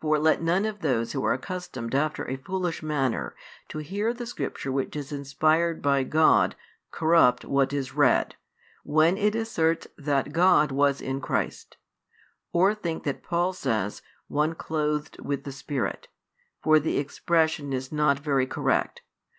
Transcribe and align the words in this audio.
For 0.00 0.18
let 0.18 0.40
none 0.40 0.64
of 0.64 0.80
those 0.80 1.12
who 1.12 1.22
are 1.26 1.34
accustomed 1.34 1.94
after 1.94 2.26
a 2.26 2.38
foolish 2.38 2.82
manner 2.82 3.36
to 3.68 3.80
hear 3.80 4.14
the 4.14 4.24
Scripture 4.24 4.72
which 4.72 4.96
is 4.96 5.12
inspired 5.12 5.82
by 5.82 6.04
God, 6.04 6.56
corrupt 6.90 7.44
what 7.44 7.74
is 7.74 7.92
read, 7.94 8.34
when 8.82 9.18
it 9.18 9.34
asserts 9.34 9.86
that 9.98 10.32
God 10.32 10.72
was 10.72 11.02
in 11.02 11.20
Christ; 11.20 11.76
or 12.50 12.74
think 12.74 13.02
that 13.04 13.22
[Paul] 13.22 13.52
says 13.52 14.00
"one 14.26 14.54
clothed 14.54 15.20
with 15.20 15.44
the 15.44 15.52
Spirit," 15.52 16.08
for 16.62 16.80
the 16.80 16.96
expression 16.96 17.74
is 17.74 17.92
not 17.92 18.18
very 18.18 18.46
correct. 18.46 19.02